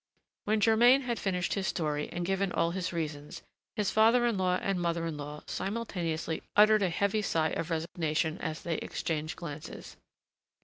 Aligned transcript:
When 0.45 0.59
Germain 0.61 1.01
had 1.01 1.19
finished 1.19 1.53
his 1.53 1.67
story 1.67 2.09
and 2.11 2.25
given 2.25 2.51
all 2.51 2.71
his 2.71 2.91
reasons, 2.91 3.43
his 3.75 3.91
father 3.91 4.25
in 4.25 4.35
law 4.35 4.55
and 4.59 4.81
mother 4.81 5.05
in 5.05 5.15
law 5.15 5.43
simultaneously 5.45 6.41
uttered 6.55 6.81
a 6.81 6.89
heavy 6.89 7.21
sigh 7.21 7.49
of 7.51 7.69
resignation 7.69 8.39
as 8.39 8.63
they 8.63 8.77
exchanged 8.77 9.35
glances. 9.35 9.97